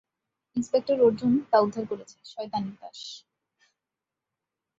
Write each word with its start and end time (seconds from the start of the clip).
Inspector 0.55 0.97
Arjun 1.01 1.33
তা 1.51 1.57
উদ্ধার 1.59 1.85
করছে,- 1.89 2.15
শয়তানের 2.31 2.75
দাস। 2.81 2.99